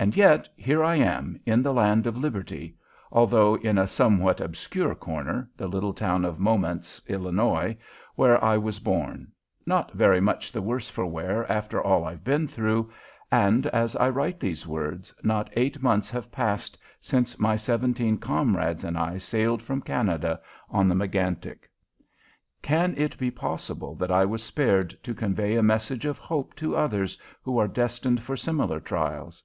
[0.00, 2.74] And yet here I am, in the Land of Liberty
[3.12, 7.76] although in a somewhat obscure corner, the little town of Momence, Illinois,
[8.14, 9.30] where I was born
[9.66, 12.90] not very much the worse for wear after all I've been through,
[13.30, 18.84] and, as I write these words, not eight months have passed since my seventeen comrades
[18.84, 20.40] and I sailed from Canada
[20.70, 21.68] on the Megantic!
[22.62, 26.74] Can it be possible that I was spared to convey a message of hope to
[26.74, 29.44] others who are destined for similar trials?